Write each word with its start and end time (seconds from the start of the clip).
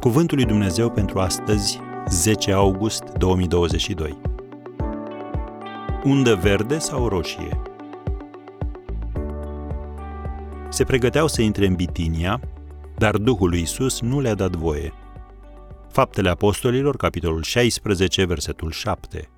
Cuvântul 0.00 0.36
lui 0.36 0.46
Dumnezeu 0.46 0.90
pentru 0.90 1.18
astăzi, 1.18 1.80
10 2.08 2.52
august 2.52 3.02
2022. 3.02 4.20
Undă 6.04 6.34
verde 6.34 6.78
sau 6.78 7.08
roșie? 7.08 7.62
Se 10.68 10.84
pregăteau 10.84 11.26
să 11.28 11.42
intre 11.42 11.66
în 11.66 11.74
Bitinia, 11.74 12.40
dar 12.98 13.16
Duhul 13.16 13.48
lui 13.48 13.60
Isus 13.60 14.00
nu 14.00 14.20
le-a 14.20 14.34
dat 14.34 14.56
voie. 14.56 14.92
Faptele 15.88 16.28
Apostolilor, 16.28 16.96
capitolul 16.96 17.42
16, 17.42 18.24
versetul 18.24 18.70
7. 18.70 19.30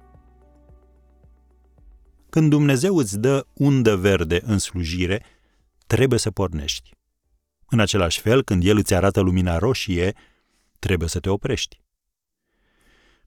Când 2.30 2.50
Dumnezeu 2.50 2.96
îți 2.96 3.18
dă 3.18 3.46
undă 3.52 3.96
verde 3.96 4.40
în 4.44 4.58
slujire, 4.58 5.22
trebuie 5.86 6.18
să 6.18 6.30
pornești. 6.30 6.90
În 7.70 7.80
același 7.80 8.20
fel, 8.20 8.42
când 8.42 8.64
El 8.64 8.76
îți 8.76 8.94
arată 8.94 9.20
lumina 9.20 9.58
roșie, 9.58 10.14
trebuie 10.78 11.08
să 11.08 11.20
te 11.20 11.28
oprești. 11.28 11.80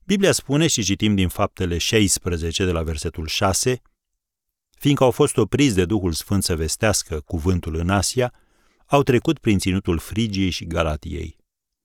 Biblia 0.03 0.31
spune 0.31 0.67
și 0.67 0.83
citim 0.83 1.15
din 1.15 1.27
faptele 1.27 1.77
16 1.77 2.65
de 2.65 2.71
la 2.71 2.83
versetul 2.83 3.27
6, 3.27 3.81
fiindcă 4.77 5.03
au 5.03 5.11
fost 5.11 5.37
opriți 5.37 5.75
de 5.75 5.85
Duhul 5.85 6.11
Sfânt 6.11 6.43
să 6.43 6.55
vestească 6.55 7.19
cuvântul 7.19 7.75
în 7.75 7.89
Asia, 7.89 8.33
au 8.85 9.03
trecut 9.03 9.39
prin 9.39 9.59
ținutul 9.59 9.97
Frigiei 9.99 10.49
și 10.49 10.65
Galatiei. 10.65 11.37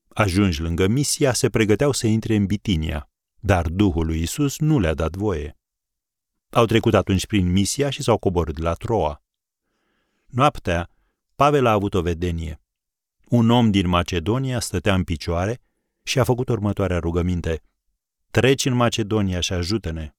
Ajungi 0.09 0.60
lângă 0.60 0.87
Misia, 0.87 1.33
se 1.33 1.48
pregăteau 1.48 1.93
să 1.93 2.07
intre 2.07 2.35
în 2.35 2.46
Bitinia, 2.46 3.10
dar 3.41 3.69
Duhul 3.69 4.07
lui 4.07 4.23
Isus 4.23 4.59
nu 4.59 4.79
le-a 4.79 4.95
dat 4.95 5.16
voie. 5.16 5.59
Au 6.51 6.65
trecut 6.65 6.95
atunci 6.95 7.27
prin 7.27 7.52
Misia 7.52 7.91
și 7.91 8.02
s-au 8.02 8.19
coborât 8.19 8.59
la 8.59 8.73
Troa. 8.73 9.23
Noaptea, 10.27 10.91
Pavel 11.35 11.66
a 11.66 11.73
avut 11.73 11.95
o 11.95 12.01
vedenie. 12.01 12.60
Un 13.29 13.51
om 13.51 13.71
din 13.71 13.88
Macedonia 13.88 14.60
stătea 14.60 14.95
în 14.95 15.05
picioare 15.05 15.60
și 16.07 16.18
a 16.18 16.24
făcut 16.24 16.49
următoarea 16.49 16.99
rugăminte. 16.99 17.62
Treci 18.30 18.65
în 18.65 18.74
Macedonia 18.74 19.40
și 19.40 19.52
ajută-ne. 19.52 20.15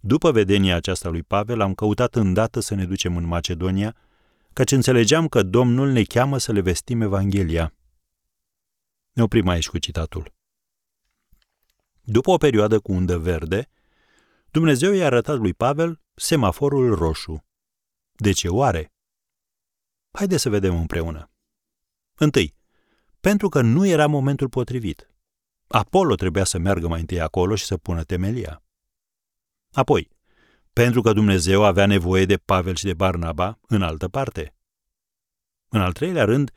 După 0.00 0.32
vedenia 0.32 0.76
aceasta 0.76 1.08
lui 1.08 1.22
Pavel, 1.22 1.60
am 1.60 1.74
căutat 1.74 2.14
îndată 2.14 2.60
să 2.60 2.74
ne 2.74 2.84
ducem 2.84 3.16
în 3.16 3.24
Macedonia, 3.24 3.96
căci 4.52 4.70
înțelegeam 4.70 5.28
că 5.28 5.42
Domnul 5.42 5.90
ne 5.90 6.02
cheamă 6.02 6.38
să 6.38 6.52
le 6.52 6.60
vestim 6.60 7.00
Evanghelia. 7.00 7.74
Ne 9.12 9.22
oprim 9.22 9.48
aici 9.48 9.68
cu 9.68 9.78
citatul. 9.78 10.32
După 12.02 12.30
o 12.30 12.36
perioadă 12.36 12.80
cu 12.80 12.92
undă 12.92 13.18
verde, 13.18 13.68
Dumnezeu 14.50 14.92
i-a 14.92 15.06
arătat 15.06 15.38
lui 15.38 15.54
Pavel 15.54 16.00
semaforul 16.14 16.94
roșu. 16.94 17.44
De 18.12 18.32
ce 18.32 18.48
oare? 18.48 18.92
Haideți 20.10 20.42
să 20.42 20.48
vedem 20.48 20.74
împreună. 20.74 21.30
Întâi, 22.14 22.54
pentru 23.20 23.48
că 23.48 23.60
nu 23.60 23.86
era 23.86 24.06
momentul 24.06 24.48
potrivit. 24.48 25.10
Apollo 25.66 26.14
trebuia 26.14 26.44
să 26.44 26.58
meargă 26.58 26.88
mai 26.88 27.00
întâi 27.00 27.20
acolo 27.20 27.54
și 27.54 27.64
să 27.64 27.76
pună 27.76 28.04
temelia. 28.04 28.62
Apoi, 29.72 30.10
pentru 30.72 31.00
că 31.02 31.12
Dumnezeu 31.12 31.64
avea 31.64 31.86
nevoie 31.86 32.24
de 32.24 32.36
Pavel 32.36 32.74
și 32.74 32.84
de 32.84 32.94
Barnaba 32.94 33.58
în 33.66 33.82
altă 33.82 34.08
parte. 34.08 34.54
În 35.68 35.80
al 35.80 35.92
treilea 35.92 36.24
rând, 36.24 36.50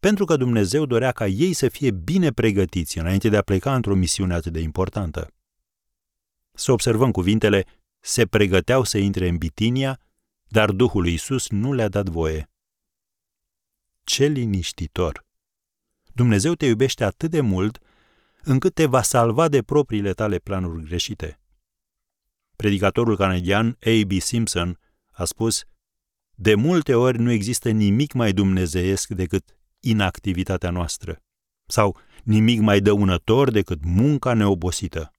pentru 0.00 0.24
că 0.24 0.36
Dumnezeu 0.36 0.86
dorea 0.86 1.12
ca 1.12 1.26
ei 1.26 1.52
să 1.52 1.68
fie 1.68 1.90
bine 1.90 2.32
pregătiți 2.32 2.98
înainte 2.98 3.28
de 3.28 3.36
a 3.36 3.42
pleca 3.42 3.74
într-o 3.74 3.94
misiune 3.94 4.34
atât 4.34 4.52
de 4.52 4.60
importantă. 4.60 5.34
Să 6.52 6.72
observăm 6.72 7.10
cuvintele, 7.10 7.64
se 8.00 8.26
pregăteau 8.26 8.84
să 8.84 8.98
intre 8.98 9.28
în 9.28 9.36
Bitinia, 9.36 10.00
dar 10.44 10.70
Duhul 10.70 11.02
lui 11.02 11.12
Isus 11.12 11.48
nu 11.48 11.72
le-a 11.72 11.88
dat 11.88 12.08
voie. 12.08 12.50
Ce 14.04 14.26
liniștitor! 14.26 15.25
Dumnezeu 16.16 16.54
te 16.54 16.66
iubește 16.66 17.04
atât 17.04 17.30
de 17.30 17.40
mult 17.40 17.78
încât 18.42 18.74
te 18.74 18.86
va 18.86 19.02
salva 19.02 19.48
de 19.48 19.62
propriile 19.62 20.12
tale 20.12 20.38
planuri 20.38 20.84
greșite. 20.84 21.40
Predicatorul 22.56 23.16
canadian 23.16 23.78
A.B. 23.80 24.12
Simpson 24.20 24.78
a 25.10 25.24
spus 25.24 25.64
De 26.34 26.54
multe 26.54 26.94
ori 26.94 27.18
nu 27.18 27.30
există 27.30 27.70
nimic 27.70 28.12
mai 28.12 28.32
dumnezeiesc 28.32 29.08
decât 29.08 29.56
inactivitatea 29.80 30.70
noastră 30.70 31.22
sau 31.66 31.98
nimic 32.24 32.60
mai 32.60 32.80
dăunător 32.80 33.50
decât 33.50 33.84
munca 33.84 34.34
neobosită. 34.34 35.12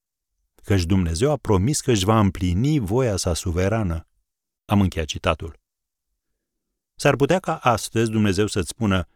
Căci 0.64 0.84
Dumnezeu 0.84 1.32
a 1.32 1.38
promis 1.38 1.82
că 1.82 1.92
își 1.92 2.06
va 2.06 2.20
împlini 2.20 2.80
voia 2.80 3.16
sa 3.16 3.34
suverană. 3.34 4.08
Am 4.66 4.82
încheiat 4.82 5.08
citatul. 5.08 5.60
S-ar 6.96 7.16
putea 7.16 7.40
ca 7.40 7.56
astăzi 7.56 8.12
Dumnezeu 8.12 8.48
să-ți 8.48 8.70
spună 8.70 9.08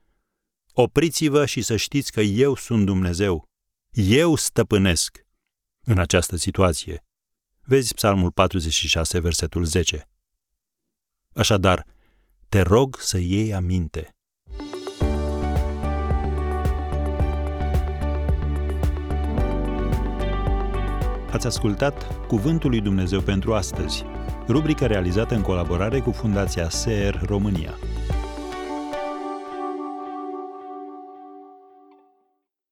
Opriți-vă 0.74 1.46
și 1.46 1.62
să 1.62 1.76
știți 1.76 2.12
că 2.12 2.22
eu 2.22 2.56
sunt 2.56 2.86
Dumnezeu. 2.86 3.50
Eu 3.92 4.36
stăpânesc 4.36 5.26
în 5.84 5.98
această 5.98 6.36
situație. 6.36 7.06
Vezi 7.62 7.94
Psalmul 7.94 8.32
46, 8.32 9.20
versetul 9.20 9.64
10. 9.64 10.10
Așadar, 11.34 11.86
te 12.50 12.62
rog 12.62 13.00
să 13.00 13.18
iei 13.18 13.54
aminte. 13.54 14.16
Ați 21.32 21.48
ascultat 21.48 22.26
Cuvântul 22.28 22.70
lui 22.70 22.82
Dumnezeu 22.82 23.22
pentru 23.22 23.54
astăzi, 23.54 24.04
rubrica 24.48 24.88
realizată 24.88 25.36
în 25.36 25.42
colaborare 25.42 26.00
cu 26.00 26.12
Fundația 26.12 26.70
SER 26.70 27.22
România. 27.26 27.78